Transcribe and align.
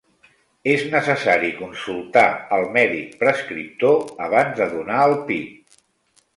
És 0.69 0.85
necessari 0.93 1.51
consultar 1.57 2.25
al 2.59 2.67
mèdic 2.79 3.13
prescriptor 3.21 4.03
abans 4.31 4.59
de 4.63 4.71
donar 4.75 5.07
el 5.07 5.19
pit. 5.33 5.83